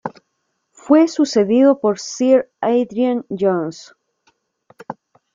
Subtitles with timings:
[0.71, 3.93] Fue sucedido por Sir Adrian Johns.